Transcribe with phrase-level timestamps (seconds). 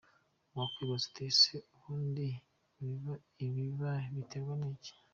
[0.55, 2.27] Wakwibaza uti ese ubundi
[3.45, 4.93] ibibari biterwa n’iki?.